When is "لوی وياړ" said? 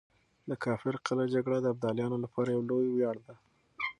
2.69-3.15